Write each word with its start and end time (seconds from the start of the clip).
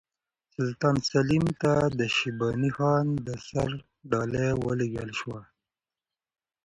سلطان 0.55 0.95
سلیم 1.09 1.45
ته 1.61 1.73
د 1.99 2.01
شیباني 2.15 2.69
خان 2.77 3.07
د 3.27 3.29
سر 3.47 3.71
ډالۍ 4.09 4.49
ولېږل 4.65 5.09
شوه. 5.19 5.39